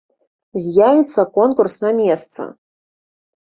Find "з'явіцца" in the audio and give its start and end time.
0.67-1.25